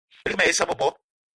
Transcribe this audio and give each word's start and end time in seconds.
Balig 0.21 0.35
mal 0.39 0.45
ai 0.45 0.53
issa 0.53 0.67
bebo 0.69 0.89